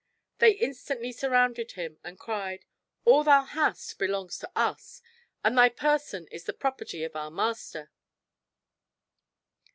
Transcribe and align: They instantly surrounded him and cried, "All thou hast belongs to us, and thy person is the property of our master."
They 0.39 0.53
instantly 0.53 1.11
surrounded 1.11 1.73
him 1.73 1.99
and 2.03 2.17
cried, 2.19 2.65
"All 3.05 3.23
thou 3.23 3.43
hast 3.43 3.99
belongs 3.99 4.39
to 4.39 4.49
us, 4.55 5.03
and 5.43 5.55
thy 5.55 5.69
person 5.69 6.25
is 6.31 6.45
the 6.45 6.53
property 6.53 7.03
of 7.03 7.15
our 7.15 7.29
master." 7.29 7.91